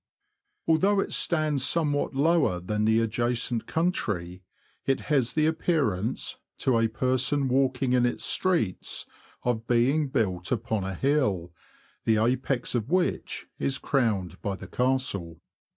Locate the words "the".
2.85-2.99, 5.33-5.45, 12.05-12.17, 14.55-14.65